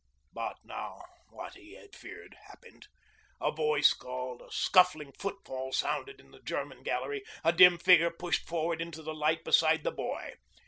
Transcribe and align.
But 0.33 0.55
now 0.63 1.03
what 1.29 1.53
he 1.53 1.73
had 1.75 1.93
feared 1.95 2.33
happened. 2.47 2.87
A 3.39 3.51
voice 3.51 3.93
called, 3.93 4.41
a 4.41 4.49
scuffling 4.49 5.11
footfall 5.11 5.71
sounded 5.73 6.19
in 6.19 6.31
the 6.31 6.41
German 6.41 6.81
gallery, 6.81 7.23
a 7.43 7.53
dim 7.53 7.77
figure 7.77 8.09
pushed 8.09 8.47
forward 8.47 8.81
into 8.81 9.03
the 9.03 9.13
light 9.13 9.43
beside 9.43 9.83
the 9.83 9.91
boy. 9.91 10.33